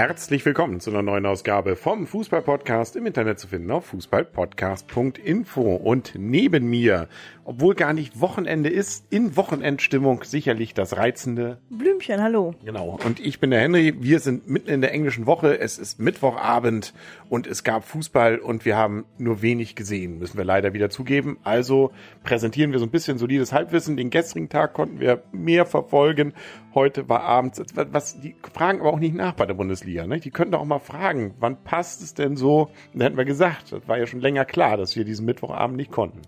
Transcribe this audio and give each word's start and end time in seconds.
Herzlich 0.00 0.46
willkommen 0.46 0.80
zu 0.80 0.88
einer 0.88 1.02
neuen 1.02 1.26
Ausgabe 1.26 1.76
vom 1.76 2.06
Fußball-Podcast 2.06 2.96
im 2.96 3.04
Internet 3.04 3.38
zu 3.38 3.48
finden 3.48 3.70
auf 3.70 3.84
fußballpodcast.info. 3.84 5.74
Und 5.76 6.14
neben 6.16 6.70
mir, 6.70 7.06
obwohl 7.50 7.74
gar 7.74 7.92
nicht 7.92 8.20
Wochenende 8.20 8.68
ist, 8.68 9.12
in 9.12 9.36
Wochenendstimmung 9.36 10.22
sicherlich 10.22 10.72
das 10.72 10.96
reizende 10.96 11.58
Blümchen, 11.68 12.22
hallo. 12.22 12.54
Genau. 12.64 12.96
Und 13.04 13.18
ich 13.18 13.40
bin 13.40 13.50
der 13.50 13.58
Henry. 13.58 13.92
Wir 13.98 14.20
sind 14.20 14.48
mitten 14.48 14.70
in 14.70 14.80
der 14.80 14.92
englischen 14.92 15.26
Woche. 15.26 15.58
Es 15.58 15.76
ist 15.76 15.98
Mittwochabend 15.98 16.94
und 17.28 17.48
es 17.48 17.64
gab 17.64 17.82
Fußball 17.82 18.38
und 18.38 18.64
wir 18.64 18.76
haben 18.76 19.04
nur 19.18 19.42
wenig 19.42 19.74
gesehen, 19.74 20.20
müssen 20.20 20.38
wir 20.38 20.44
leider 20.44 20.74
wieder 20.74 20.90
zugeben. 20.90 21.38
Also 21.42 21.90
präsentieren 22.22 22.70
wir 22.70 22.78
so 22.78 22.86
ein 22.86 22.92
bisschen 22.92 23.18
solides 23.18 23.52
Halbwissen. 23.52 23.96
Den 23.96 24.10
gestrigen 24.10 24.48
Tag 24.48 24.72
konnten 24.72 25.00
wir 25.00 25.24
mehr 25.32 25.66
verfolgen. 25.66 26.34
Heute 26.72 27.08
war 27.08 27.22
abends, 27.22 27.60
was, 27.74 28.20
die 28.20 28.36
fragen 28.52 28.78
aber 28.78 28.92
auch 28.92 29.00
nicht 29.00 29.16
nach 29.16 29.32
bei 29.32 29.46
der 29.46 29.54
Bundesliga, 29.54 30.06
ne? 30.06 30.20
Die 30.20 30.30
könnten 30.30 30.54
auch 30.54 30.64
mal 30.64 30.78
fragen, 30.78 31.34
wann 31.40 31.60
passt 31.64 32.00
es 32.00 32.14
denn 32.14 32.36
so? 32.36 32.70
Da 32.94 33.06
hätten 33.06 33.16
wir 33.16 33.24
gesagt, 33.24 33.72
das 33.72 33.88
war 33.88 33.98
ja 33.98 34.06
schon 34.06 34.20
länger 34.20 34.44
klar, 34.44 34.76
dass 34.76 34.94
wir 34.94 35.04
diesen 35.04 35.26
Mittwochabend 35.26 35.76
nicht 35.76 35.90
konnten. 35.90 36.20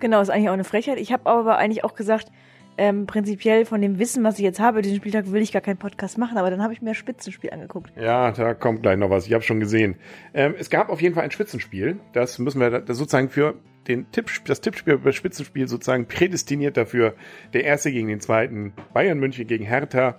Genau, 0.00 0.20
ist 0.20 0.30
eigentlich 0.30 0.48
auch 0.48 0.54
eine 0.54 0.64
Frechheit. 0.64 0.98
Ich 0.98 1.12
habe 1.12 1.28
aber 1.28 1.56
eigentlich 1.58 1.84
auch 1.84 1.94
gesagt, 1.94 2.30
ähm, 2.76 3.06
prinzipiell 3.06 3.64
von 3.64 3.80
dem 3.80 3.98
Wissen, 3.98 4.24
was 4.24 4.38
ich 4.38 4.44
jetzt 4.44 4.60
habe, 4.60 4.82
diesen 4.82 4.96
Spieltag 4.96 5.30
will 5.30 5.42
ich 5.42 5.52
gar 5.52 5.62
keinen 5.62 5.76
Podcast 5.76 6.18
machen, 6.18 6.38
aber 6.38 6.50
dann 6.50 6.62
habe 6.62 6.72
ich 6.72 6.82
mir 6.82 6.94
Spitzenspiel 6.94 7.50
angeguckt. 7.50 7.92
Ja, 7.96 8.32
da 8.32 8.54
kommt 8.54 8.82
gleich 8.82 8.98
noch 8.98 9.10
was. 9.10 9.26
Ich 9.26 9.32
habe 9.32 9.44
schon 9.44 9.60
gesehen. 9.60 9.96
Ähm, 10.32 10.54
es 10.58 10.70
gab 10.70 10.88
auf 10.88 11.00
jeden 11.00 11.14
Fall 11.14 11.24
ein 11.24 11.30
Spitzenspiel. 11.30 12.00
Das 12.12 12.38
müssen 12.38 12.60
wir 12.60 12.80
das 12.80 12.98
sozusagen 12.98 13.28
für 13.28 13.54
den 13.86 14.10
Tipp, 14.10 14.30
das 14.46 14.60
Tippspiel 14.60 14.94
über 14.94 15.12
Spitzenspiel 15.12 15.68
sozusagen 15.68 16.06
prädestiniert 16.06 16.76
dafür. 16.76 17.14
Der 17.52 17.64
erste 17.64 17.92
gegen 17.92 18.08
den 18.08 18.20
zweiten, 18.20 18.72
Bayern 18.92 19.18
München 19.18 19.46
gegen 19.46 19.64
Hertha. 19.64 20.16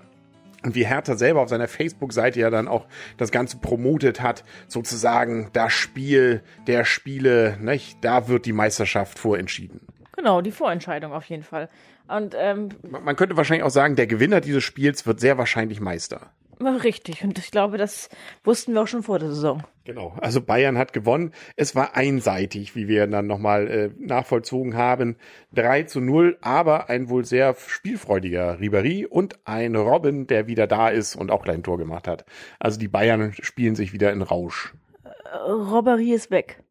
Und 0.66 0.74
wie 0.74 0.86
Hertha 0.86 1.16
selber 1.16 1.42
auf 1.42 1.50
seiner 1.50 1.68
Facebook-Seite 1.68 2.40
ja 2.40 2.50
dann 2.50 2.68
auch 2.68 2.88
das 3.18 3.32
Ganze 3.32 3.58
promotet 3.58 4.20
hat, 4.22 4.44
sozusagen 4.68 5.50
das 5.54 5.72
Spiel 5.74 6.42
der 6.66 6.86
Spiele, 6.86 7.58
nicht? 7.62 7.98
da 8.02 8.28
wird 8.28 8.48
die 8.48 8.54
Meisterschaft 8.54 9.20
vorentschieden. 9.20 9.80
Genau, 10.16 10.42
die 10.42 10.52
Vorentscheidung 10.52 11.14
auf 11.14 11.26
jeden 11.26 11.44
Fall. 11.44 11.70
Und 12.08 12.36
ähm, 12.38 12.70
man 12.82 13.16
könnte 13.16 13.38
wahrscheinlich 13.38 13.64
auch 13.64 13.70
sagen, 13.70 13.96
der 13.96 14.08
Gewinner 14.08 14.42
dieses 14.42 14.64
Spiels 14.64 15.06
wird 15.06 15.20
sehr 15.20 15.38
wahrscheinlich 15.38 15.80
Meister. 15.80 16.32
Richtig, 16.60 17.24
und 17.24 17.38
ich 17.38 17.52
glaube, 17.52 17.78
das 17.78 18.10
wussten 18.44 18.74
wir 18.74 18.82
auch 18.82 18.88
schon 18.88 19.04
vor 19.04 19.20
der 19.20 19.30
Saison. 19.30 19.64
Genau, 19.84 20.16
also 20.20 20.42
Bayern 20.42 20.78
hat 20.78 20.94
gewonnen. 20.94 21.32
Es 21.56 21.76
war 21.76 21.96
einseitig, 21.96 22.76
wie 22.76 22.88
wir 22.88 23.08
dann 23.08 23.28
nochmal 23.28 23.68
äh, 23.68 23.90
nachvollzogen 24.00 24.76
haben. 24.76 25.18
3 25.54 25.84
zu 25.84 26.00
0, 26.00 26.38
aber 26.42 26.90
ein 26.90 27.10
wohl 27.10 27.26
sehr 27.26 27.56
spielfreudiger 27.56 28.58
Ribéry 28.60 29.06
und 29.06 29.40
ein 29.46 29.76
Robin, 29.76 30.28
der 30.28 30.48
wieder 30.48 30.66
da 30.66 30.90
ist 30.90 31.16
und 31.16 31.30
auch 31.30 31.44
gleich 31.44 31.58
ein 31.58 31.64
Tor 31.64 31.78
gemacht 31.78 32.08
hat. 32.08 32.26
Also 32.60 32.80
die 32.80 32.88
Bayern 32.88 33.34
spielen 33.42 33.76
sich 33.76 33.94
wieder 33.94 34.12
in 34.12 34.22
Rausch. 34.22 34.74
Äh, 35.04 35.38
Robbery 35.38 36.14
ist 36.14 36.32
weg. 36.32 36.64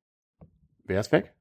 Wer 0.84 1.00
ist 1.00 1.12
weg? 1.12 1.32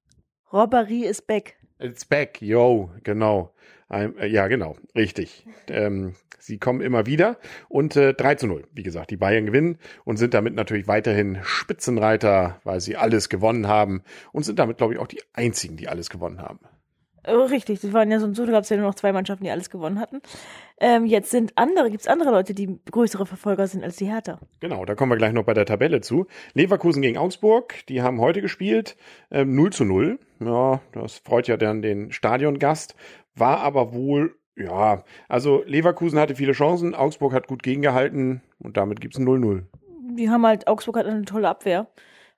Robbery 0.52 1.06
ist 1.06 1.26
back. 1.28 1.56
It's 1.80 2.06
back, 2.06 2.42
yo, 2.42 2.92
genau. 3.04 3.54
Ähm, 3.94 4.16
äh, 4.18 4.28
ja, 4.28 4.48
genau, 4.48 4.76
richtig. 4.96 5.46
Ähm, 5.68 6.16
sie 6.40 6.58
kommen 6.58 6.82
immer 6.82 7.06
wieder 7.06 7.38
und 7.70 7.96
äh, 7.96 8.14
3 8.14 8.36
zu 8.36 8.48
0. 8.48 8.64
Wie 8.74 8.84
gesagt, 8.84 9.12
die 9.12 9.18
Bayern 9.18 9.46
gewinnen 9.46 9.78
und 10.04 10.18
sind 10.18 10.34
damit 10.34 10.56
natürlich 10.56 10.88
weiterhin 10.88 11.38
Spitzenreiter, 11.44 12.60
weil 12.64 12.82
sie 12.82 12.98
alles 12.98 13.30
gewonnen 13.30 13.68
haben 13.68 14.04
und 14.32 14.44
sind 14.44 14.58
damit, 14.58 14.78
glaube 14.78 14.94
ich, 14.94 15.00
auch 15.00 15.08
die 15.08 15.22
einzigen, 15.34 15.78
die 15.78 15.88
alles 15.88 16.10
gewonnen 16.10 16.42
haben. 16.42 16.60
Oh, 17.26 17.46
richtig, 17.46 17.80
das 17.80 17.94
waren 17.94 18.12
ja 18.12 18.20
so, 18.20 18.34
so 18.34 18.46
gab 18.46 18.64
es 18.64 18.70
ja 18.70 18.76
nur 18.76 18.88
noch 18.88 18.96
zwei 18.96 19.14
Mannschaften, 19.14 19.46
die 19.46 19.52
alles 19.52 19.70
gewonnen 19.70 19.98
hatten. 19.98 20.22
Ähm, 20.82 21.06
jetzt 21.06 21.32
sind 21.32 21.54
andere, 21.56 21.90
gibt 21.90 22.02
es 22.02 22.08
andere 22.08 22.32
Leute, 22.32 22.54
die 22.54 22.80
größere 22.92 23.26
Verfolger 23.26 23.66
sind 23.68 23.82
als 23.82 23.96
die 23.96 24.08
Hertha. 24.08 24.40
Genau, 24.60 24.84
da 24.84 24.96
kommen 24.96 25.14
wir 25.14 25.18
gleich 25.18 25.32
noch 25.32 25.46
bei 25.46 25.54
der 25.54 25.66
Tabelle 25.66 26.02
zu. 26.02 26.28
Leverkusen 26.54 27.02
gegen 27.02 27.18
Augsburg, 27.18 27.76
die 27.88 28.02
haben 28.02 28.20
heute 28.20 28.42
gespielt, 28.42 28.98
ähm, 29.32 29.56
0 29.56 29.72
zu 29.72 29.86
0. 29.86 30.20
Ja, 30.42 30.82
das 30.92 31.20
freut 31.20 31.48
ja 31.48 31.56
dann 31.56 31.82
den 31.82 32.12
Stadiongast, 32.12 32.96
war 33.36 33.60
aber 33.60 33.94
wohl, 33.94 34.36
ja, 34.56 35.04
also 35.28 35.64
Leverkusen 35.66 36.20
hatte 36.20 36.36
viele 36.36 36.54
Chancen, 36.54 36.96
Augsburg 36.96 37.34
hat 37.34 37.48
gut 37.48 37.64
gegengehalten 37.64 38.42
und 38.60 38.78
damit 38.78 39.02
gibt's 39.02 39.18
ein 39.18 39.28
0-0. 39.28 39.64
Die 40.16 40.30
haben 40.30 40.46
halt, 40.46 40.68
Augsburg 40.68 40.98
hat 40.98 41.06
eine 41.06 41.26
tolle 41.26 41.50
Abwehr. 41.50 41.88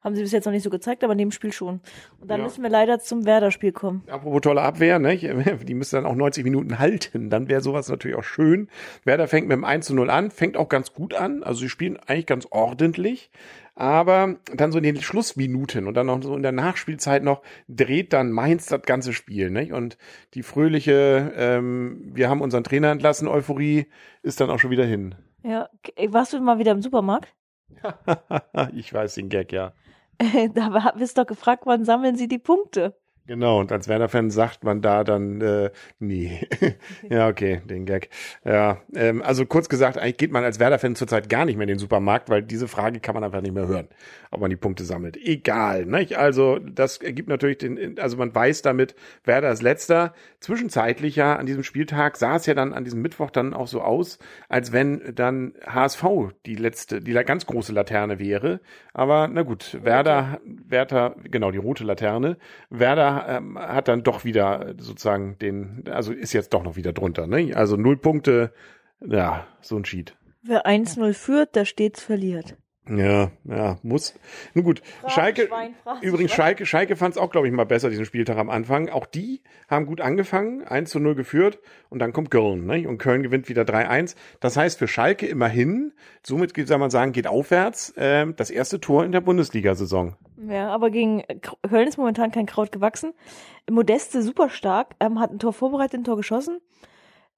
Haben 0.05 0.13
sie 0.15 0.21
bis 0.21 0.31
jetzt 0.31 0.45
noch 0.45 0.53
nicht 0.53 0.61
so 0.61 0.69
gezeigt, 0.69 1.03
aber 1.03 1.13
in 1.13 1.17
dem 1.17 1.31
Spiel 1.31 1.51
schon. 1.51 1.81
Und 2.21 2.29
dann 2.29 2.37
Ja. 2.37 2.43
müssen 2.45 2.61
wir 2.61 2.69
leider 2.69 2.99
zum 2.99 3.25
Werder-Spiel 3.25 3.71
kommen. 3.71 4.03
Apropos 4.07 4.41
tolle 4.41 4.61
Abwehr, 4.61 4.99
ne? 4.99 5.17
die 5.67 5.73
müsste 5.73 5.95
dann 5.95 6.05
auch 6.05 6.13
90 6.13 6.43
Minuten 6.43 6.77
halten. 6.77 7.31
Dann 7.31 7.49
wäre 7.49 7.61
sowas 7.61 7.89
natürlich 7.89 8.15
auch 8.15 8.23
schön. 8.23 8.69
Werder 9.03 9.27
fängt 9.27 9.47
mit 9.47 9.57
dem 9.57 9.63
1 9.63 9.87
zu 9.87 9.95
0 9.95 10.11
an, 10.11 10.29
fängt 10.29 10.57
auch 10.57 10.69
ganz 10.69 10.93
gut 10.93 11.15
an. 11.15 11.41
Also 11.41 11.61
sie 11.61 11.69
spielen 11.69 11.97
eigentlich 12.05 12.27
ganz 12.27 12.47
ordentlich. 12.51 13.31
Aber 13.73 14.35
dann 14.53 14.71
so 14.71 14.77
in 14.77 14.83
den 14.83 15.01
Schlussminuten 15.01 15.87
und 15.87 15.95
dann 15.95 16.05
noch 16.05 16.21
so 16.21 16.35
in 16.35 16.43
der 16.43 16.51
Nachspielzeit 16.51 17.23
noch 17.23 17.41
dreht 17.67 18.13
dann 18.13 18.31
Mainz 18.31 18.67
das 18.67 18.83
ganze 18.83 19.11
Spiel. 19.11 19.49
Nicht? 19.49 19.73
Und 19.73 19.97
die 20.35 20.43
fröhliche, 20.43 21.33
ähm, 21.35 22.11
wir 22.13 22.29
haben 22.29 22.41
unseren 22.41 22.63
Trainer 22.63 22.91
entlassen, 22.91 23.27
Euphorie 23.27 23.87
ist 24.21 24.39
dann 24.39 24.51
auch 24.51 24.59
schon 24.59 24.69
wieder 24.71 24.85
hin. 24.85 25.15
Ja, 25.43 25.67
warst 26.09 26.31
du 26.33 26.39
mal 26.39 26.59
wieder 26.59 26.71
im 26.73 26.81
Supermarkt? 26.83 27.33
ich 28.73 28.93
weiß 28.93 29.15
den 29.15 29.29
Gag, 29.29 29.51
ja. 29.51 29.73
da 30.19 30.73
war- 30.73 30.95
bist 30.97 31.17
doch 31.17 31.25
gefragt, 31.25 31.63
wann 31.65 31.85
sammeln 31.85 32.15
sie 32.15 32.27
die 32.27 32.39
Punkte? 32.39 32.97
Genau, 33.27 33.59
und 33.59 33.71
als 33.71 33.87
Werder-Fan 33.87 34.29
sagt 34.29 34.63
man 34.63 34.83
da 34.83 35.03
dann, 35.03 35.41
äh, 35.41 35.71
nee. 35.97 36.47
ja, 37.09 37.27
okay, 37.27 37.59
den 37.65 37.87
Gag. 37.87 38.09
Ja, 38.43 38.81
ähm, 38.93 39.23
also 39.23 39.47
kurz 39.47 39.67
gesagt, 39.67 39.97
eigentlich 39.97 40.17
geht 40.17 40.31
man 40.31 40.43
als 40.43 40.59
Werder-Fan 40.59 40.95
zurzeit 40.95 41.27
gar 41.27 41.45
nicht 41.45 41.55
mehr 41.55 41.63
in 41.63 41.69
den 41.69 41.79
Supermarkt, 41.79 42.29
weil 42.29 42.43
diese 42.43 42.67
Frage 42.67 42.99
kann 42.99 43.15
man 43.15 43.23
einfach 43.23 43.41
nicht 43.41 43.55
mehr 43.55 43.65
hören, 43.65 43.87
ob 44.29 44.41
man 44.41 44.51
die 44.51 44.55
Punkte 44.55 44.85
sammelt. 44.85 45.17
Egal, 45.17 45.87
nicht? 45.87 46.19
Also 46.19 46.59
das 46.59 46.97
ergibt 46.97 47.27
natürlich 47.27 47.57
den, 47.57 47.97
also 47.99 48.15
man 48.15 48.33
weiß 48.33 48.61
damit, 48.61 48.93
Werder 49.23 49.49
ist 49.49 49.63
letzter. 49.63 50.13
Zwischenzeitlich 50.39 51.15
ja 51.15 51.35
an 51.35 51.47
diesem 51.47 51.63
Spieltag 51.63 52.17
sah 52.17 52.35
es 52.35 52.45
ja 52.45 52.53
dann 52.53 52.73
an 52.73 52.83
diesem 52.83 53.01
Mittwoch 53.01 53.31
dann 53.31 53.55
auch 53.55 53.67
so 53.67 53.81
aus, 53.81 54.19
als 54.49 54.71
wenn 54.71 55.01
dann 55.15 55.53
HSV 55.65 56.05
die 56.45 56.55
letzte, 56.55 57.01
die 57.01 57.13
ganz 57.13 57.47
große 57.47 57.73
Laterne 57.73 58.19
wäre. 58.19 58.59
Aber 58.93 59.27
na 59.27 59.41
gut, 59.41 59.79
Werder, 59.81 60.39
Werder, 60.45 61.15
genau, 61.23 61.49
die 61.49 61.57
rote 61.57 61.83
Laterne. 61.83 62.37
Werder 62.69 63.14
ähm, 63.27 63.57
hat 63.57 63.87
dann 63.87 64.03
doch 64.03 64.25
wieder 64.25 64.75
sozusagen 64.77 65.37
den, 65.39 65.83
also 65.89 66.11
ist 66.11 66.33
jetzt 66.33 66.53
doch 66.53 66.63
noch 66.63 66.75
wieder 66.75 66.93
drunter, 66.93 67.27
ne? 67.27 67.53
Also 67.55 67.75
null 67.77 67.97
Punkte, 67.97 68.51
ja, 69.01 69.47
so 69.61 69.77
ein 69.77 69.83
Cheat. 69.83 70.15
Wer 70.41 70.65
1-0 70.65 71.13
führt, 71.13 71.55
der 71.55 71.65
stets 71.65 72.03
verliert. 72.03 72.55
Ja, 72.87 73.31
ja, 73.45 73.77
muss. 73.81 74.13
Nun 74.53 74.63
gut, 74.63 74.81
Schalke, 75.07 75.47
Schwein, 75.47 75.73
übrigens 76.01 76.31
Schwein. 76.31 76.45
Schalke, 76.45 76.65
Schalke 76.67 76.95
fand 76.95 77.15
es 77.15 77.17
auch, 77.17 77.31
glaube 77.31 77.47
ich, 77.47 77.53
mal 77.53 77.65
besser, 77.65 77.89
diesen 77.89 78.05
Spieltag 78.05 78.37
am 78.37 78.49
Anfang. 78.49 78.89
Auch 78.89 79.07
die 79.07 79.41
haben 79.67 79.87
gut 79.87 80.01
angefangen, 80.01 80.63
1 80.63 80.91
zu 80.91 80.99
0 80.99 81.15
geführt 81.15 81.59
und 81.89 81.97
dann 81.97 82.13
kommt 82.13 82.29
Köln, 82.29 82.67
ne? 82.67 82.87
Und 82.87 82.99
Köln 82.99 83.23
gewinnt 83.23 83.49
wieder 83.49 83.63
3-1. 83.63 84.15
Das 84.39 84.55
heißt 84.55 84.77
für 84.77 84.87
Schalke 84.87 85.25
immerhin, 85.25 85.93
somit 86.21 86.55
soll 86.67 86.77
man 86.77 86.91
sagen, 86.91 87.11
geht 87.11 87.25
aufwärts, 87.25 87.93
ähm, 87.97 88.35
das 88.35 88.51
erste 88.51 88.79
Tor 88.79 89.03
in 89.03 89.11
der 89.11 89.21
Bundesliga-Saison. 89.21 90.15
Ja, 90.47 90.69
aber 90.69 90.91
gegen 90.91 91.23
Köln 91.67 91.87
ist 91.87 91.97
momentan 91.97 92.31
kein 92.31 92.45
Kraut 92.45 92.71
gewachsen. 92.71 93.13
Modeste 93.69 94.21
super 94.21 94.49
stark, 94.49 94.95
ähm, 94.99 95.19
hat 95.19 95.31
ein 95.31 95.39
Tor 95.39 95.53
vorbereitet, 95.53 96.01
ein 96.01 96.03
Tor 96.03 96.17
geschossen. 96.17 96.59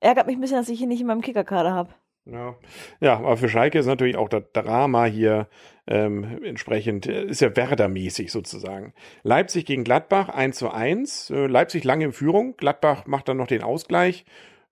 Ärgert 0.01 0.27
mich 0.27 0.35
ein 0.35 0.41
bisschen, 0.41 0.57
dass 0.57 0.69
ich 0.69 0.81
ihn 0.81 0.89
nicht 0.89 1.01
in 1.01 1.07
meinem 1.07 1.21
Kickerkader 1.21 1.73
habe. 1.73 1.91
Ja. 2.29 2.55
ja, 2.99 3.17
aber 3.17 3.37
für 3.37 3.49
Schalke 3.49 3.79
ist 3.79 3.85
natürlich 3.85 4.17
auch 4.17 4.29
das 4.29 4.43
Drama 4.51 5.05
hier 5.05 5.47
ähm, 5.87 6.43
entsprechend, 6.43 7.07
äh, 7.07 7.25
ist 7.25 7.41
ja 7.41 7.55
Werder-mäßig 7.55 8.31
sozusagen. 8.31 8.93
Leipzig 9.23 9.65
gegen 9.65 9.83
Gladbach 9.83 10.29
1 10.29 10.57
zu 10.57 10.69
1. 10.69 11.29
Äh, 11.29 11.47
Leipzig 11.47 11.83
lange 11.83 12.05
in 12.05 12.11
Führung. 12.11 12.57
Gladbach 12.57 13.05
macht 13.05 13.29
dann 13.29 13.37
noch 13.37 13.47
den 13.47 13.63
Ausgleich. 13.63 14.25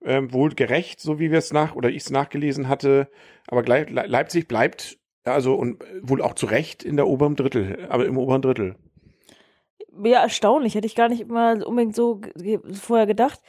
Ähm, 0.04 0.32
wohl 0.32 0.54
gerecht, 0.54 1.00
so 1.00 1.18
wie 1.18 1.30
wir 1.30 1.38
es 1.38 1.52
nach 1.52 1.74
oder 1.74 1.88
ich 1.88 2.02
es 2.02 2.10
nachgelesen 2.10 2.68
hatte. 2.68 3.08
Aber 3.48 3.64
Leipzig 3.64 4.46
bleibt 4.46 4.98
also 5.24 5.54
und 5.54 5.82
äh, 5.82 5.86
wohl 6.02 6.22
auch 6.22 6.34
zu 6.34 6.46
Recht 6.46 6.82
in 6.82 6.96
der 6.96 7.06
oberen 7.06 7.36
Drittel, 7.36 7.86
aber 7.88 8.06
im 8.06 8.18
oberen 8.18 8.42
Drittel. 8.42 8.76
Ja, 10.04 10.22
erstaunlich. 10.22 10.74
Hätte 10.74 10.86
ich 10.86 10.94
gar 10.94 11.08
nicht 11.08 11.28
mal 11.28 11.62
unbedingt 11.62 11.96
so 11.96 12.20
vorher 12.72 13.06
gedacht. 13.06 13.40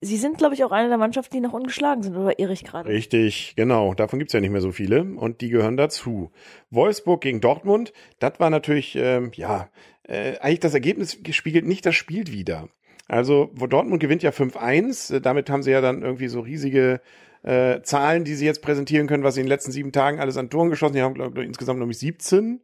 Sie 0.00 0.18
sind, 0.18 0.36
glaube 0.36 0.54
ich, 0.54 0.62
auch 0.62 0.72
eine 0.72 0.88
der 0.88 0.98
Mannschaften, 0.98 1.34
die 1.34 1.40
noch 1.40 1.54
ungeschlagen 1.54 2.02
sind, 2.02 2.16
oder 2.16 2.38
irre 2.38 2.52
ich 2.52 2.64
gerade? 2.64 2.88
Richtig, 2.88 3.54
genau. 3.56 3.94
Davon 3.94 4.18
gibt's 4.18 4.34
ja 4.34 4.40
nicht 4.40 4.50
mehr 4.50 4.60
so 4.60 4.70
viele 4.70 5.02
und 5.02 5.40
die 5.40 5.48
gehören 5.48 5.78
dazu. 5.78 6.30
Wolfsburg 6.70 7.22
gegen 7.22 7.40
Dortmund, 7.40 7.94
das 8.18 8.38
war 8.38 8.50
natürlich, 8.50 8.94
ähm, 8.96 9.30
ja, 9.34 9.70
äh, 10.02 10.38
eigentlich 10.38 10.60
das 10.60 10.74
Ergebnis 10.74 11.22
gespiegelt 11.22 11.64
nicht 11.64 11.86
das 11.86 11.94
Spiel 11.94 12.26
wieder. 12.26 12.68
Also, 13.08 13.50
wo 13.54 13.66
Dortmund 13.66 14.00
gewinnt 14.00 14.22
ja 14.22 14.32
5-1, 14.32 15.14
äh, 15.14 15.20
damit 15.20 15.48
haben 15.48 15.62
sie 15.62 15.70
ja 15.70 15.80
dann 15.80 16.02
irgendwie 16.02 16.28
so 16.28 16.40
riesige 16.40 17.00
äh, 17.46 17.80
Zahlen, 17.82 18.24
die 18.24 18.34
sie 18.34 18.44
jetzt 18.44 18.60
präsentieren 18.60 19.06
können, 19.06 19.24
was 19.24 19.34
sie 19.34 19.40
in 19.40 19.46
den 19.46 19.50
letzten 19.50 19.72
sieben 19.72 19.92
Tagen 19.92 20.20
alles 20.20 20.36
an 20.36 20.50
Toren 20.50 20.68
geschossen. 20.68 20.94
Die 20.94 21.02
haben, 21.02 21.14
glaube 21.14 21.40
ich, 21.40 21.46
insgesamt 21.46 21.78
nämlich 21.78 21.98
17. 21.98 22.60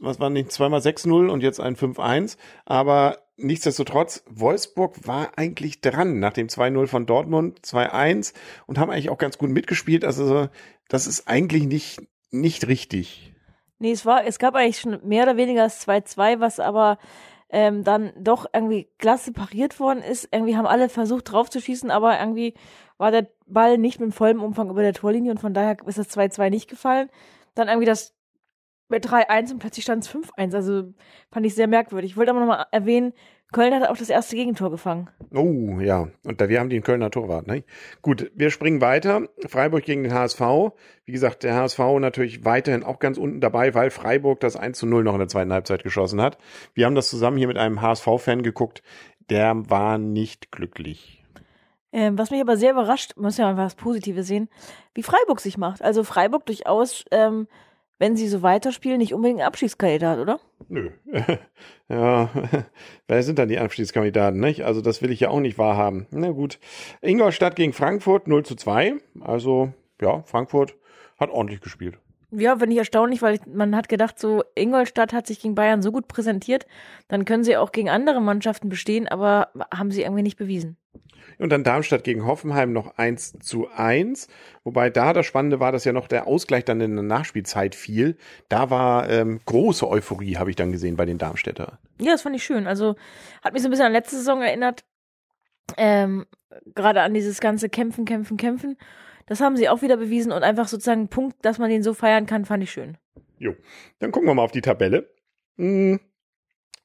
Was 0.00 0.20
waren 0.20 0.34
nicht 0.34 0.52
zweimal 0.52 0.80
6-0 0.80 1.28
und 1.28 1.42
jetzt 1.42 1.58
ein 1.58 1.74
5-1. 1.74 2.36
Aber 2.66 3.18
nichtsdestotrotz, 3.36 4.24
Wolfsburg 4.28 5.06
war 5.06 5.32
eigentlich 5.36 5.80
dran 5.80 6.18
nach 6.20 6.34
dem 6.34 6.48
2-0 6.48 6.86
von 6.86 7.06
Dortmund, 7.06 7.60
2-1 7.60 8.34
und 8.66 8.78
haben 8.78 8.90
eigentlich 8.90 9.10
auch 9.10 9.18
ganz 9.18 9.38
gut 9.38 9.50
mitgespielt. 9.50 10.04
Also 10.04 10.48
das 10.88 11.06
ist 11.06 11.28
eigentlich 11.28 11.64
nicht 11.64 12.00
nicht 12.30 12.66
richtig. 12.66 13.32
Nee, 13.78 13.92
es 13.92 14.06
war, 14.06 14.24
es 14.24 14.38
gab 14.38 14.54
eigentlich 14.54 14.78
schon 14.78 15.00
mehr 15.06 15.24
oder 15.24 15.36
weniger 15.36 15.64
das 15.64 15.86
2-2, 15.86 16.40
was 16.40 16.60
aber 16.60 16.98
ähm, 17.48 17.84
dann 17.84 18.12
doch 18.18 18.46
irgendwie 18.52 18.88
klasse 18.98 19.32
pariert 19.32 19.78
worden 19.78 20.02
ist. 20.02 20.28
Irgendwie 20.32 20.56
haben 20.56 20.66
alle 20.66 20.88
versucht 20.88 21.30
draufzuschießen, 21.30 21.90
aber 21.90 22.18
irgendwie 22.18 22.54
war 22.98 23.10
der 23.10 23.28
Ball 23.46 23.78
nicht 23.78 24.00
mit 24.00 24.14
vollem 24.14 24.42
Umfang 24.42 24.70
über 24.70 24.82
der 24.82 24.92
Torlinie 24.92 25.30
und 25.32 25.40
von 25.40 25.54
daher 25.54 25.76
ist 25.86 25.98
das 25.98 26.10
2-2 26.16 26.50
nicht 26.50 26.68
gefallen. 26.68 27.08
Dann 27.54 27.68
irgendwie 27.68 27.86
das 27.86 28.14
mit 28.88 29.06
3-1 29.06 29.52
und 29.52 29.58
plötzlich 29.58 29.84
stand 29.84 30.04
es 30.04 30.10
5-1. 30.10 30.54
Also 30.54 30.94
fand 31.30 31.46
ich 31.46 31.54
sehr 31.54 31.66
merkwürdig. 31.66 32.12
Ich 32.12 32.16
wollte 32.16 32.30
aber 32.30 32.40
nochmal 32.40 32.66
erwähnen, 32.70 33.12
Köln 33.52 33.72
hat 33.74 33.88
auch 33.88 33.96
das 33.96 34.10
erste 34.10 34.34
Gegentor 34.34 34.70
gefangen. 34.70 35.08
Oh, 35.32 35.78
ja. 35.80 36.08
Und 36.24 36.40
da 36.40 36.48
wir 36.48 36.58
haben 36.58 36.68
den 36.68 36.82
Kölner 36.82 37.10
Torwart, 37.10 37.46
ne? 37.46 37.62
Gut, 38.02 38.30
wir 38.34 38.50
springen 38.50 38.80
weiter. 38.80 39.28
Freiburg 39.46 39.84
gegen 39.84 40.02
den 40.02 40.12
HSV. 40.12 40.40
Wie 41.04 41.12
gesagt, 41.12 41.44
der 41.44 41.54
HSV 41.54 41.78
natürlich 42.00 42.44
weiterhin 42.44 42.82
auch 42.82 42.98
ganz 42.98 43.18
unten 43.18 43.40
dabei, 43.40 43.72
weil 43.74 43.90
Freiburg 43.90 44.40
das 44.40 44.56
1 44.56 44.78
zu 44.78 44.86
0 44.86 45.04
noch 45.04 45.12
in 45.12 45.20
der 45.20 45.28
zweiten 45.28 45.52
Halbzeit 45.52 45.84
geschossen 45.84 46.20
hat. 46.20 46.38
Wir 46.74 46.86
haben 46.86 46.96
das 46.96 47.08
zusammen 47.08 47.38
hier 47.38 47.46
mit 47.46 47.56
einem 47.56 47.80
HSV-Fan 47.80 48.42
geguckt. 48.42 48.82
Der 49.30 49.70
war 49.70 49.96
nicht 49.98 50.50
glücklich. 50.50 51.24
Ähm, 51.96 52.18
was 52.18 52.30
mich 52.30 52.40
aber 52.40 52.56
sehr 52.56 52.72
überrascht, 52.72 53.14
muss 53.16 53.38
ja 53.38 53.48
einfach 53.48 53.64
das 53.64 53.74
Positive 53.74 54.22
sehen, 54.22 54.48
wie 54.94 55.02
Freiburg 55.02 55.40
sich 55.40 55.56
macht. 55.56 55.82
Also 55.82 56.04
Freiburg 56.04 56.44
durchaus 56.46 57.04
ähm, 57.10 57.48
wenn 57.98 58.16
sie 58.16 58.28
so 58.28 58.42
weiterspielen, 58.42 58.98
nicht 58.98 59.14
unbedingt 59.14 59.40
ein 59.40 59.46
Abstiegskandidat, 59.46 60.18
oder? 60.18 60.38
Nö. 60.68 60.90
ja, 61.88 62.30
wer 63.08 63.22
sind 63.22 63.38
dann 63.38 63.48
die 63.48 63.58
Abstiegskandidaten, 63.58 64.38
nicht? 64.38 64.64
Also 64.64 64.80
das 64.80 65.00
will 65.02 65.10
ich 65.10 65.20
ja 65.20 65.30
auch 65.30 65.40
nicht 65.40 65.58
wahrhaben. 65.58 66.06
Na 66.10 66.30
gut. 66.30 66.58
Ingolstadt 67.00 67.56
gegen 67.56 67.72
Frankfurt 67.72 68.28
0 68.28 68.44
zu 68.44 68.54
2. 68.54 68.96
Also, 69.20 69.72
ja, 70.00 70.22
Frankfurt 70.22 70.76
hat 71.18 71.30
ordentlich 71.30 71.60
gespielt. 71.60 71.98
Ja, 72.32 72.58
finde 72.58 72.72
ich 72.72 72.78
erstaunlich, 72.78 73.22
weil 73.22 73.38
man 73.46 73.74
hat 73.74 73.88
gedacht, 73.88 74.18
so 74.18 74.42
Ingolstadt 74.54 75.12
hat 75.12 75.26
sich 75.26 75.40
gegen 75.40 75.54
Bayern 75.54 75.80
so 75.80 75.92
gut 75.92 76.08
präsentiert, 76.08 76.66
dann 77.08 77.24
können 77.24 77.44
sie 77.44 77.56
auch 77.56 77.72
gegen 77.72 77.88
andere 77.88 78.20
Mannschaften 78.20 78.68
bestehen, 78.68 79.06
aber 79.06 79.48
haben 79.72 79.92
sie 79.92 80.02
irgendwie 80.02 80.24
nicht 80.24 80.36
bewiesen. 80.36 80.76
Und 81.38 81.50
dann 81.50 81.64
Darmstadt 81.64 82.04
gegen 82.04 82.24
Hoffenheim 82.24 82.72
noch 82.72 82.96
1 82.96 83.38
zu 83.40 83.68
1. 83.68 84.28
Wobei 84.64 84.90
da 84.90 85.12
das 85.12 85.26
Spannende 85.26 85.60
war, 85.60 85.72
dass 85.72 85.84
ja 85.84 85.92
noch 85.92 86.08
der 86.08 86.26
Ausgleich 86.26 86.64
dann 86.64 86.80
in 86.80 86.94
der 86.94 87.02
Nachspielzeit 87.04 87.74
fiel. 87.74 88.16
Da 88.48 88.70
war 88.70 89.08
ähm, 89.10 89.40
große 89.44 89.88
Euphorie, 89.88 90.36
habe 90.36 90.50
ich 90.50 90.56
dann 90.56 90.72
gesehen 90.72 90.96
bei 90.96 91.04
den 91.04 91.18
Darmstädter. 91.18 91.78
Ja, 92.00 92.12
das 92.12 92.22
fand 92.22 92.36
ich 92.36 92.44
schön. 92.44 92.66
Also 92.66 92.96
hat 93.42 93.52
mich 93.52 93.62
so 93.62 93.68
ein 93.68 93.70
bisschen 93.70 93.86
an 93.86 93.92
letzte 93.92 94.16
Saison 94.16 94.42
erinnert. 94.42 94.84
Ähm, 95.76 96.26
Gerade 96.74 97.02
an 97.02 97.12
dieses 97.12 97.40
ganze 97.40 97.68
Kämpfen, 97.68 98.04
Kämpfen, 98.04 98.36
Kämpfen. 98.36 98.78
Das 99.26 99.40
haben 99.40 99.56
sie 99.56 99.68
auch 99.68 99.82
wieder 99.82 99.96
bewiesen 99.96 100.32
und 100.32 100.42
einfach 100.42 100.68
sozusagen 100.68 101.00
einen 101.00 101.08
Punkt, 101.08 101.36
dass 101.44 101.58
man 101.58 101.68
den 101.68 101.82
so 101.82 101.92
feiern 101.92 102.26
kann, 102.26 102.44
fand 102.44 102.62
ich 102.62 102.70
schön. 102.70 102.96
Jo, 103.38 103.54
dann 103.98 104.12
gucken 104.12 104.28
wir 104.28 104.34
mal 104.34 104.42
auf 104.42 104.52
die 104.52 104.60
Tabelle. 104.60 105.10
Hm. 105.56 106.00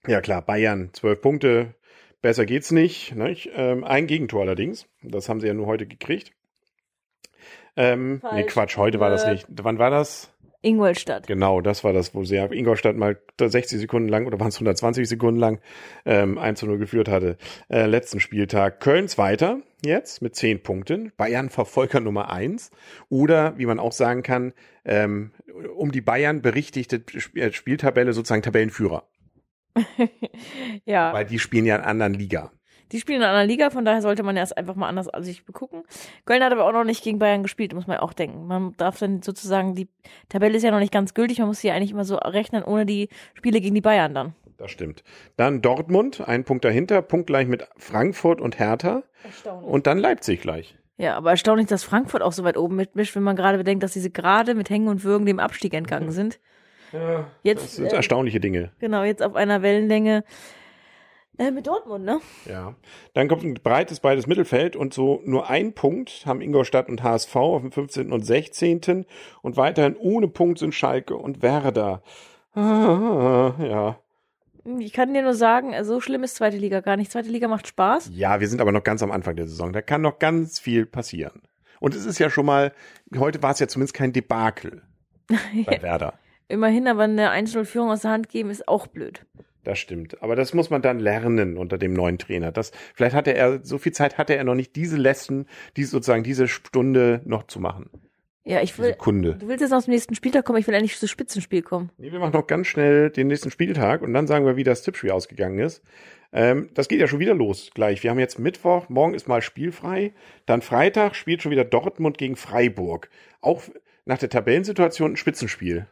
Ja 0.08 0.20
klar, 0.22 0.42
Bayern, 0.42 0.90
zwölf 0.94 1.22
Punkte, 1.22 1.76
Besser 2.22 2.46
geht's 2.46 2.72
nicht. 2.72 3.16
nicht? 3.16 3.50
Ähm, 3.56 3.84
ein 3.84 4.08
Gegentor 4.08 4.42
allerdings. 4.42 4.88
Das 5.02 5.30
haben 5.30 5.40
sie 5.40 5.48
ja 5.48 5.54
nur 5.54 5.68
heute 5.68 5.88
gekriegt. 5.88 6.34
Ähm, 7.76 8.22
nee, 8.34 8.44
Quatsch, 8.44 8.78
heute 8.78 9.00
war 9.00 9.10
das 9.10 9.26
nicht. 9.26 9.48
Wann 9.50 9.80
war 9.80 9.90
das? 9.90 10.32
Ingolstadt. 10.64 11.26
Genau, 11.26 11.62
das 11.62 11.84
war 11.84 11.92
das, 11.92 12.14
wo 12.14 12.24
sie 12.24 12.36
ja 12.36 12.46
Ingolstadt 12.52 12.96
mal 12.96 13.18
60 13.40 13.80
Sekunden 13.80 14.10
lang 14.10 14.28
oder 14.28 14.40
waren 14.40 14.50
es 14.50 14.58
120 14.58 15.10
Sekunden 15.10 15.40
lang 15.40 15.60
ähm, 16.06 16.38
1 16.38 16.60
zu 16.60 16.68
0 16.68 16.78
geführt 16.78 17.08
hatte. 17.08 17.38
Äh, 17.70 17.88
letzten 17.88 18.20
Spieltag. 18.20 18.80
Köln 18.80 19.08
zweiter 19.08 19.62
jetzt 19.84 20.22
mit 20.22 20.36
10 20.36 20.62
Punkten. 20.62 21.12
Bayern 21.18 21.50
Verfolger 21.50 22.00
Nummer 22.00 22.32
1. 22.32 22.70
Oder, 23.10 23.58
wie 23.58 23.66
man 23.66 23.80
auch 23.80 23.92
sagen 23.92 24.22
kann, 24.22 24.54
ähm, 24.86 25.32
um 25.76 25.92
die 25.92 26.02
Bayern 26.02 26.44
berichtigte 26.44 27.02
äh, 27.34 27.52
Spieltabelle 27.52 28.14
sozusagen 28.14 28.44
Tabellenführer. 28.44 29.04
ja. 30.86 31.14
Weil 31.14 31.26
die 31.26 31.40
spielen 31.40 31.66
ja 31.66 31.76
in 31.76 31.82
einer 31.82 31.90
anderen 31.90 32.14
Liga. 32.14 32.52
Die 32.92 33.00
spielen 33.00 33.18
in 33.18 33.24
einer 33.24 33.32
anderen 33.32 33.50
Liga, 33.50 33.70
von 33.70 33.86
daher 33.86 34.02
sollte 34.02 34.24
man 34.24 34.36
erst 34.36 34.58
einfach 34.58 34.76
mal 34.76 34.90
anders 34.90 35.08
sich 35.20 35.46
begucken. 35.46 35.84
Köln 36.26 36.44
hat 36.44 36.52
aber 36.52 36.66
auch 36.66 36.74
noch 36.74 36.84
nicht 36.84 37.04
gegen 37.04 37.20
Bayern 37.20 37.42
gespielt, 37.42 37.74
muss 37.74 37.88
man 37.88 37.98
auch 37.98 38.14
denken. 38.14 38.48
Man 38.48 38.74
darf 38.78 39.00
dann 39.00 39.22
sozusagen, 39.22 39.76
die 39.76 39.88
Tabelle 40.28 40.58
ist 40.58 40.64
ja 40.64 40.72
noch 40.72 40.80
nicht 40.80 40.92
ganz 40.92 41.14
gültig, 41.14 41.40
man 41.40 41.48
muss 41.48 41.62
sie 41.62 41.72
eigentlich 41.72 41.92
immer 41.92 42.04
so 42.04 42.18
rechnen, 42.18 42.64
ohne 42.64 42.86
die 42.86 43.08
Spiele 43.34 43.62
gegen 43.62 43.76
die 43.76 43.82
Bayern 43.82 44.14
dann. 44.14 44.36
Das 44.58 44.72
stimmt. 44.72 45.04
Dann 45.38 45.62
Dortmund, 45.62 46.28
ein 46.28 46.44
Punkt 46.44 46.66
dahinter, 46.66 47.02
Punkt 47.02 47.28
gleich 47.28 47.48
mit 47.48 47.68
Frankfurt 47.78 48.42
und 48.42 48.60
Hertha. 48.60 49.04
Erstaunlich. 49.24 49.72
Und 49.72 49.88
dann 49.88 49.98
Leipzig 49.98 50.42
gleich. 50.42 50.78
Ja, 50.98 51.18
aber 51.18 51.32
erstaunlich, 51.32 51.66
dass 51.68 51.84
Frankfurt 51.84 52.22
auch 52.22 52.34
so 52.34 52.44
weit 52.44 52.58
oben 52.58 52.76
mitmischt, 52.76 53.16
wenn 53.16 53.24
man 53.24 53.36
gerade 53.36 53.58
bedenkt, 53.58 53.82
dass 53.82 53.94
diese 53.94 54.12
gerade 54.12 54.54
mit 54.54 54.70
Hängen 54.70 54.88
und 54.88 55.04
Würgen 55.04 55.26
dem 55.26 55.40
Abstieg 55.40 55.74
entgangen 55.74 56.12
sind. 56.12 56.40
Ja, 56.92 57.28
jetzt, 57.44 57.64
das 57.64 57.76
sind 57.76 57.92
äh, 57.92 57.96
erstaunliche 57.96 58.40
Dinge. 58.40 58.72
Genau, 58.80 59.04
jetzt 59.04 59.24
auf 59.24 59.36
einer 59.36 59.62
Wellenlänge 59.62 60.24
äh, 61.38 61.52
mit 61.52 61.66
Dortmund, 61.66 62.06
ne? 62.06 62.20
Ja. 62.46 62.76
Dann 63.14 63.28
kommt 63.28 63.44
ein 63.44 63.56
breites, 63.56 64.00
breites 64.00 64.28
Mittelfeld 64.28 64.76
und 64.76 64.94
so 64.94 65.22
nur 65.26 65.50
ein 65.50 65.74
Punkt 65.74 66.24
haben 66.26 66.42
Ingolstadt 66.42 66.90
und 66.90 67.04
HSV 67.04 67.36
auf 67.36 67.62
dem 67.62 67.72
15. 67.72 68.12
und 68.12 68.26
16. 68.26 69.06
Und 69.42 69.58
weiterhin 69.58 69.96
ohne 69.96 70.28
Punkt 70.28 70.60
sind 70.60 70.76
Schalke 70.76 71.16
und 71.16 71.42
Werder. 71.42 72.04
Ah, 72.54 73.54
ja. 73.60 74.00
Ich 74.78 74.94
kann 74.94 75.14
dir 75.14 75.24
nur 75.24 75.34
sagen, 75.34 75.74
so 75.84 76.00
schlimm 76.00 76.24
ist 76.24 76.36
zweite 76.36 76.58
Liga 76.58 76.82
gar 76.82 76.96
nicht. 76.96 77.12
Zweite 77.12 77.30
Liga 77.30 77.48
macht 77.48 77.68
Spaß. 77.68 78.12
Ja, 78.14 78.40
wir 78.40 78.48
sind 78.48 78.62
aber 78.62 78.72
noch 78.72 78.84
ganz 78.84 79.02
am 79.02 79.12
Anfang 79.12 79.36
der 79.36 79.48
Saison. 79.48 79.74
Da 79.74 79.82
kann 79.82 80.02
noch 80.02 80.20
ganz 80.20 80.60
viel 80.60 80.86
passieren. 80.86 81.42
Und 81.80 81.96
es 81.96 82.06
ist 82.06 82.20
ja 82.20 82.30
schon 82.30 82.46
mal, 82.46 82.74
heute 83.18 83.42
war 83.42 83.52
es 83.52 83.60
ja 83.60 83.68
zumindest 83.68 83.96
kein 83.96 84.14
Debakel 84.14 84.84
bei 85.66 85.82
Werder. 85.82 86.14
Immerhin, 86.52 86.88
aber 86.88 87.04
eine 87.04 87.32
1-0-Führung 87.32 87.90
aus 87.90 88.02
der 88.02 88.12
Hand 88.12 88.30
geben 88.30 88.50
ist 88.50 88.68
auch 88.68 88.88
blöd. 88.88 89.26
Das 89.64 89.80
stimmt. 89.80 90.22
Aber 90.22 90.36
das 90.36 90.54
muss 90.54 90.70
man 90.70 90.82
dann 90.82 91.00
lernen 91.00 91.58
unter 91.58 91.78
dem 91.78 91.94
neuen 91.94 92.18
Trainer. 92.18 92.52
Das, 92.52 92.72
vielleicht 92.94 93.16
hatte 93.16 93.34
er, 93.34 93.64
so 93.64 93.78
viel 93.78 93.94
Zeit 93.94 94.18
hatte 94.18 94.36
er 94.36 94.44
noch 94.44 94.56
nicht, 94.56 94.76
diese 94.76 94.98
Lesson, 94.98 95.46
die 95.78 95.84
sozusagen 95.84 96.24
diese 96.24 96.48
Stunde 96.48 97.22
noch 97.26 97.44
zu 97.44 97.60
machen. 97.60 97.90
Ja, 98.44 98.62
ich 98.62 98.78
will. 98.80 98.96
Kunde. 98.96 99.36
Du 99.36 99.48
willst 99.48 99.62
jetzt 99.62 99.72
aus 99.72 99.86
dem 99.86 99.94
nächsten 99.94 100.16
Spieltag 100.16 100.46
kommen, 100.46 100.60
ich 100.60 100.68
will 100.68 100.74
eigentlich 100.74 100.98
zum 100.98 101.08
Spitzenspiel 101.08 101.62
kommen. 101.62 101.92
Nee, 101.98 102.12
wir 102.12 102.20
machen 102.20 102.34
noch 102.34 102.48
ganz 102.48 102.68
schnell 102.68 103.12
den 103.12 103.28
nächsten 103.28 103.52
Spieltag 103.52 104.02
und 104.02 104.14
dann 104.14 104.26
sagen 104.26 104.46
wir, 104.46 104.56
wie 104.58 104.64
das 104.64 104.82
Tippspiel 104.82 105.12
ausgegangen 105.12 105.60
ist. 105.60 105.84
Ähm, 106.34 106.70
das 106.74 106.88
geht 106.88 107.00
ja 107.00 107.08
schon 107.08 107.20
wieder 107.20 107.36
los 107.36 107.70
gleich. 107.74 108.02
Wir 108.02 108.10
haben 108.10 108.20
jetzt 108.20 108.40
Mittwoch, 108.40 108.90
morgen 108.90 109.14
ist 109.14 109.28
mal 109.28 109.44
spielfrei. 109.44 110.14
Dann 110.48 110.64
Freitag 110.64 111.16
spielt 111.16 111.44
schon 111.44 111.52
wieder 111.52 111.64
Dortmund 111.64 112.18
gegen 112.18 112.36
Freiburg. 112.36 113.10
Auch 113.42 113.62
nach 114.06 114.18
der 114.18 114.30
Tabellensituation 114.30 115.14
ein 115.14 115.18
Spitzenspiel. 115.18 115.86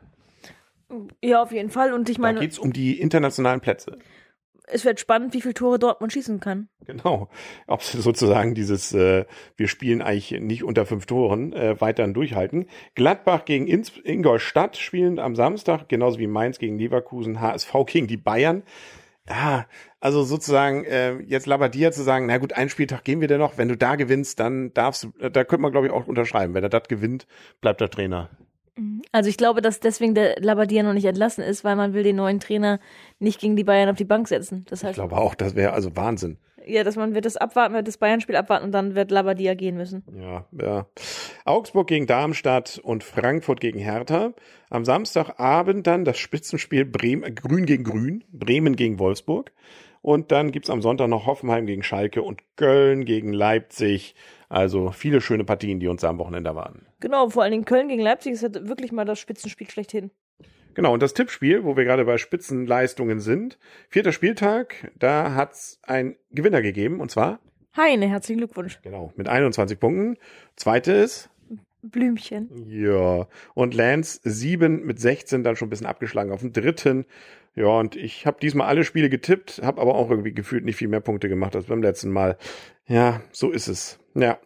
Ja, 1.24 1.42
auf 1.42 1.52
jeden 1.52 1.70
Fall. 1.70 1.94
Und 1.94 2.10
ich 2.10 2.18
meine. 2.18 2.40
Da 2.40 2.42
geht's 2.42 2.60
um 2.60 2.74
die 2.74 3.00
internationalen 3.00 3.62
Plätze. 3.62 3.98
Es 4.72 4.86
wird 4.86 5.00
spannend, 5.00 5.34
wie 5.34 5.42
viele 5.42 5.56
Tore 5.56 5.80
Dortmund 5.80 6.14
schießen 6.14 6.40
kann. 6.40 6.70
Genau. 6.86 7.30
Ob 7.66 7.82
sie 7.82 8.00
sozusagen 8.00 8.54
dieses, 8.54 8.94
äh, 8.94 9.26
wir 9.58 9.68
spielen 9.68 10.02
eigentlich 10.02 10.40
nicht 10.40 10.64
unter 10.64 10.86
fünf 10.86 11.08
Toren, 11.08 11.54
äh, 11.54 11.82
weiterhin 11.82 12.14
durchhalten. 12.14 12.68
Gladbach 12.94 13.46
gegen 13.46 13.68
Ins 13.68 13.92
Ingolstadt 14.04 14.78
spielen 14.78 15.18
am 15.18 15.36
Samstag, 15.36 15.90
genauso 15.90 16.20
wie 16.20 16.28
Mainz 16.28 16.60
gegen 16.60 16.78
Leverkusen, 16.78 17.42
HSV 17.42 17.74
gegen 17.88 18.06
die 18.06 18.18
Bayern. 18.18 18.62
Ja, 19.28 19.66
also 20.00 20.24
sozusagen 20.24 20.86
äh, 20.86 21.18
jetzt 21.20 21.46
Labadia 21.48 21.92
zu 21.92 22.04
sagen, 22.04 22.28
na 22.28 22.38
gut, 22.38 22.54
einen 22.54 22.70
Spieltag 22.70 23.04
gehen 23.04 23.22
wir 23.22 23.28
denn 23.28 23.40
noch. 23.40 23.58
Wenn 23.58 23.70
du 23.70 23.78
da 23.78 23.96
gewinnst, 23.96 24.40
dann 24.40 24.74
darfst 24.74 25.04
du, 25.04 25.30
da 25.30 25.44
könnte 25.44 25.62
man 25.62 25.72
glaube 25.72 25.88
ich 25.88 25.94
auch 25.94 26.08
unterschreiben. 26.08 26.54
Wenn 26.54 26.64
er 26.64 26.70
das 26.70 26.88
gewinnt, 26.88 27.28
bleibt 27.62 27.82
der 27.82 27.90
Trainer. 27.90 28.30
Also 29.12 29.30
ich 29.30 29.38
glaube, 29.38 29.62
dass 29.62 29.80
deswegen 29.80 30.16
der 30.16 30.40
Labadia 30.40 30.84
noch 30.84 30.94
nicht 30.94 31.06
entlassen 31.06 31.44
ist, 31.44 31.64
weil 31.64 31.76
man 31.76 31.94
will 31.94 32.04
den 32.04 32.16
neuen 32.16 32.40
Trainer 32.40 32.80
nicht 33.20 33.40
gegen 33.40 33.56
die 33.56 33.64
Bayern 33.64 33.90
auf 33.90 33.98
die 33.98 34.06
Bank 34.06 34.28
setzen. 34.28 34.66
Das 34.70 34.84
heißt, 34.84 34.92
ich 34.92 34.96
glaube 34.96 35.18
auch, 35.18 35.36
das 35.36 35.56
wäre 35.56 35.74
also 35.74 35.96
Wahnsinn. 35.96 36.38
Ja, 36.66 36.84
dass 36.84 36.96
man 36.96 37.16
wird 37.16 37.26
das 37.26 37.36
abwarten, 37.36 37.74
wird 37.74 37.88
das 37.88 37.98
Bayern-Spiel 37.98 38.36
abwarten 38.36 38.66
und 38.66 38.72
dann 38.72 38.94
wird 38.94 39.10
Labadia 39.10 39.56
gehen 39.56 39.76
müssen. 39.76 40.04
Ja, 40.16 40.46
ja. 40.52 40.86
Augsburg 41.46 41.88
gegen 41.88 42.06
Darmstadt 42.06 42.80
und 42.84 43.04
Frankfurt 43.04 43.60
gegen 43.60 43.80
Hertha. 43.80 44.34
Am 44.70 44.86
Samstagabend 44.86 45.88
dann 45.88 46.06
das 46.06 46.20
Spitzenspiel 46.20 46.86
Bremen, 46.86 47.34
Grün 47.34 47.66
gegen 47.66 47.84
Grün, 47.84 48.24
Bremen 48.32 48.76
gegen 48.76 49.00
Wolfsburg. 49.00 49.52
Und 50.02 50.32
dann 50.32 50.52
gibt's 50.52 50.70
am 50.70 50.82
Sonntag 50.82 51.10
noch 51.10 51.26
Hoffenheim 51.26 51.66
gegen 51.66 51.84
Schalke 51.84 52.22
und 52.22 52.42
Köln 52.56 53.06
gegen 53.06 53.34
Leipzig. 53.34 54.16
Also 54.48 54.92
viele 54.92 55.22
schöne 55.22 55.44
Partien, 55.44 55.80
die 55.80 55.88
uns 55.88 56.04
am 56.04 56.18
Wochenende 56.18 56.50
erwarten. 56.50 56.86
Genau, 57.00 57.30
vor 57.30 57.44
allen 57.44 57.52
Dingen 57.52 57.66
Köln 57.66 57.88
gegen 57.88 58.02
Leipzig 58.02 58.34
ist 58.34 58.44
halt 58.44 58.68
wirklich 58.68 58.92
mal 58.92 59.06
das 59.06 59.20
Spitzenspiel 59.20 59.70
schlechthin. 59.70 60.12
Genau, 60.74 60.94
und 60.94 61.04
das 61.04 61.14
Tippspiel, 61.14 61.64
wo 61.66 61.76
wir 61.76 61.84
gerade 61.84 62.06
bei 62.06 62.18
Spitzenleistungen 62.18 63.20
sind, 63.20 63.60
vierter 63.90 64.14
Spieltag, 64.14 64.92
da 64.98 65.34
hat's 65.34 65.80
ein 65.84 66.16
Gewinner 66.32 66.62
gegeben, 66.62 67.02
und 67.02 67.12
zwar 67.12 67.40
Heine, 67.76 68.08
herzlichen 68.08 68.40
Glückwunsch. 68.40 68.80
Genau, 68.82 69.14
mit 69.16 69.28
21 69.30 69.80
Punkten. 69.80 70.18
Zweite 70.56 70.92
ist 70.92 71.30
Blümchen. 71.82 72.50
Ja, 72.68 73.28
und 73.54 73.74
Lance 73.74 74.20
sieben 74.24 74.86
mit 74.86 75.00
16 75.00 75.44
dann 75.44 75.56
schon 75.56 75.68
ein 75.68 75.70
bisschen 75.70 75.88
abgeschlagen 75.88 76.32
auf 76.32 76.42
dem 76.42 76.54
dritten. 76.54 77.06
Ja, 77.56 77.68
und 77.68 77.96
ich 77.96 78.26
habe 78.26 78.40
diesmal 78.42 78.68
alle 78.68 78.84
Spiele 78.84 79.10
getippt, 79.10 79.62
habe 79.64 79.82
aber 79.82 79.96
auch 79.96 80.10
irgendwie 80.10 80.34
gefühlt 80.34 80.66
nicht 80.66 80.76
viel 80.76 80.88
mehr 80.88 81.02
Punkte 81.02 81.30
gemacht 81.30 81.56
als 81.56 81.66
beim 81.66 81.82
letzten 81.82 82.12
Mal. 82.12 82.38
Ja, 82.86 83.22
so 83.32 83.52
ist 83.52 83.68
es. 83.68 84.00
Ja, 84.16 84.40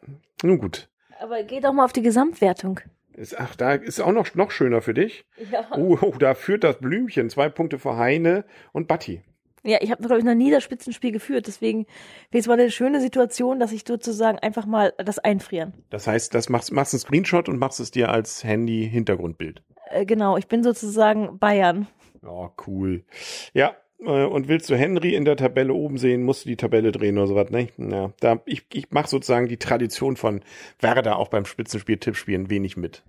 nun 0.43 0.57
gut. 0.57 0.89
Aber 1.19 1.43
geht 1.43 1.63
doch 1.63 1.73
mal 1.73 1.85
auf 1.85 1.93
die 1.93 2.01
Gesamtwertung. 2.01 2.79
Ist, 3.15 3.39
ach, 3.39 3.55
da 3.55 3.73
ist 3.73 3.99
auch 3.99 4.11
noch, 4.11 4.33
noch 4.35 4.51
schöner 4.51 4.81
für 4.81 4.93
dich. 4.93 5.25
Ja. 5.51 5.67
Oh, 5.77 5.97
oh, 6.01 6.15
da 6.17 6.33
führt 6.33 6.63
das 6.63 6.79
Blümchen. 6.79 7.29
Zwei 7.29 7.49
Punkte 7.49 7.77
für 7.77 7.97
Heine 7.97 8.45
und 8.71 8.87
Batti. 8.87 9.21
Ja, 9.63 9.77
ich 9.81 9.91
habe, 9.91 10.01
glaube 10.01 10.19
ich, 10.19 10.25
noch 10.25 10.35
nie 10.35 10.51
das 10.51 10.63
Spitzenspiel 10.63 11.11
geführt. 11.11 11.47
Deswegen 11.47 11.85
wäre 12.31 12.41
es 12.41 12.47
mal 12.47 12.59
eine 12.59 12.69
schöne 12.69 12.99
Situation, 12.99 13.59
dass 13.59 13.71
ich 13.71 13.83
sozusagen 13.87 14.37
einfach 14.39 14.65
mal 14.65 14.93
das 14.97 15.19
einfrieren. 15.19 15.73
Das 15.89 16.05
heißt, 16.05 16.33
das 16.33 16.49
machst, 16.49 16.73
machst 16.73 16.93
einen 16.93 16.99
Screenshot 16.99 17.47
und 17.47 17.59
machst 17.59 17.79
es 17.79 17.91
dir 17.91 18.09
als 18.09 18.43
Handy-Hintergrundbild. 18.43 19.63
Äh, 19.89 20.05
genau, 20.05 20.37
ich 20.37 20.47
bin 20.47 20.63
sozusagen 20.63 21.39
Bayern. 21.39 21.87
Oh, 22.25 22.49
cool. 22.67 23.05
Ja, 23.53 23.75
äh, 24.05 24.25
und 24.25 24.47
willst 24.47 24.69
du 24.69 24.75
Henry 24.75 25.15
in 25.15 25.25
der 25.25 25.37
Tabelle 25.37 25.73
oben 25.73 25.97
sehen, 25.97 26.23
musst 26.23 26.45
du 26.45 26.49
die 26.49 26.57
Tabelle 26.57 26.91
drehen 26.91 27.17
oder 27.17 27.27
sowas, 27.27 27.49
ne? 27.49 27.69
Ja, 27.77 28.11
da, 28.19 28.41
ich, 28.45 28.65
ich 28.73 28.91
mache 28.91 29.07
sozusagen 29.07 29.47
die 29.47 29.57
Tradition 29.57 30.17
von 30.17 30.41
Werder 30.79 31.17
auch 31.17 31.29
beim 31.29 31.45
Spitzenspiel, 31.45 31.97
Tippspielen 31.97 32.49
wenig 32.49 32.77
mit. 32.77 33.03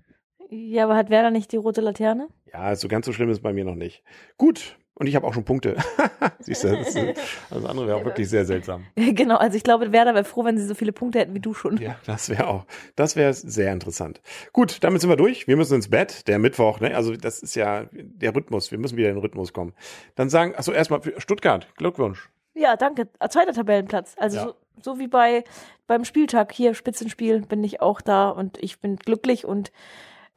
Ja, 0.50 0.84
aber 0.84 0.96
hat 0.96 1.11
Werder 1.11 1.30
nicht 1.30 1.52
die 1.52 1.56
rote 1.56 1.80
Laterne? 1.80 2.28
Ja, 2.52 2.76
so 2.76 2.87
ganz 2.87 3.06
so 3.06 3.12
schlimm 3.12 3.28
ist 3.30 3.38
es 3.38 3.42
bei 3.42 3.52
mir 3.52 3.64
noch 3.64 3.75
nicht. 3.75 4.04
Gut. 4.37 4.76
Und 4.96 5.08
ich 5.08 5.16
habe 5.16 5.26
auch 5.26 5.34
schon 5.34 5.44
Punkte. 5.44 5.76
Siehst 6.38 6.62
du, 6.64 6.68
das, 6.76 6.94
ist- 6.94 7.18
das 7.50 7.64
andere 7.64 7.86
wäre 7.88 7.96
auch 7.96 8.04
wirklich 8.04 8.28
sehr 8.28 8.44
seltsam. 8.44 8.86
genau, 8.94 9.36
also 9.36 9.56
ich 9.56 9.64
glaube, 9.64 9.90
Werder 9.92 10.14
wäre 10.14 10.24
froh, 10.24 10.44
wenn 10.44 10.56
sie 10.56 10.64
so 10.66 10.74
viele 10.74 10.92
Punkte 10.92 11.18
hätten 11.18 11.34
wie 11.34 11.40
du 11.40 11.52
schon. 11.52 11.78
Ja, 11.78 11.96
das 12.06 12.28
wäre 12.28 12.46
auch, 12.46 12.64
das 12.94 13.16
wäre 13.16 13.32
sehr 13.32 13.72
interessant. 13.72 14.20
Gut, 14.52 14.84
damit 14.84 15.00
sind 15.00 15.10
wir 15.10 15.16
durch. 15.16 15.48
Wir 15.48 15.56
müssen 15.56 15.74
ins 15.74 15.88
Bett. 15.90 16.28
Der 16.28 16.38
Mittwoch, 16.38 16.78
ne? 16.80 16.94
Also 16.96 17.16
das 17.16 17.40
ist 17.40 17.56
ja 17.56 17.86
der 17.92 18.34
Rhythmus. 18.36 18.70
Wir 18.70 18.78
müssen 18.78 18.96
wieder 18.96 19.08
in 19.08 19.16
den 19.16 19.20
Rhythmus 19.22 19.52
kommen. 19.52 19.72
Dann 20.14 20.30
sagen, 20.30 20.54
achso, 20.56 20.70
erstmal 20.70 21.00
für 21.00 21.20
Stuttgart. 21.20 21.66
Glückwunsch. 21.76 22.28
Ja, 22.54 22.76
danke. 22.76 23.08
Zweiter 23.30 23.52
Tabellenplatz. 23.52 24.14
Also 24.16 24.36
Ja. 24.36 24.44
so, 24.44 24.54
so 24.80 24.98
wie 25.00 25.08
bei 25.08 25.42
beim 25.88 26.04
Spieltag 26.04 26.52
hier 26.52 26.72
Spitzenspiel 26.74 27.40
bin 27.40 27.64
ich 27.64 27.82
auch 27.82 28.00
da 28.00 28.28
und 28.28 28.58
ich 28.62 28.78
bin 28.80 28.96
glücklich 28.96 29.44
und 29.44 29.72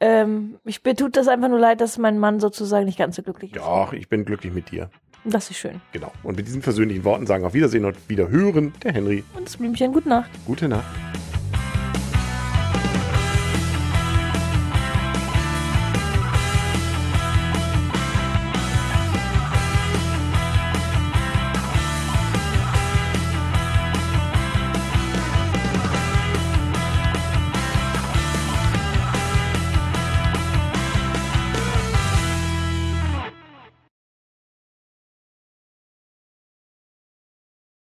ähm, 0.00 0.58
ich 0.64 0.84
mir 0.84 0.94
tut 0.94 1.16
das 1.16 1.28
einfach 1.28 1.48
nur 1.48 1.58
leid, 1.58 1.80
dass 1.80 1.98
mein 1.98 2.18
Mann 2.18 2.40
sozusagen 2.40 2.86
nicht 2.86 2.98
ganz 2.98 3.16
so 3.16 3.22
glücklich 3.22 3.52
ist. 3.54 3.60
Doch, 3.60 3.92
ich 3.92 4.08
bin 4.08 4.24
glücklich 4.24 4.52
mit 4.52 4.70
dir. 4.70 4.90
Das 5.24 5.50
ist 5.50 5.58
schön. 5.58 5.80
Genau. 5.92 6.12
Und 6.22 6.36
mit 6.36 6.46
diesen 6.46 6.62
persönlichen 6.62 7.04
Worten 7.04 7.26
sagen 7.26 7.44
auf 7.44 7.54
Wiedersehen 7.54 7.84
und 7.84 7.96
Wiederhören 8.08 8.72
der 8.82 8.92
Henry. 8.92 9.24
Und 9.36 9.46
das 9.46 9.56
Blümchen, 9.56 9.92
gute 9.92 10.08
Nacht. 10.08 10.30
Gute 10.46 10.68
Nacht. 10.68 10.86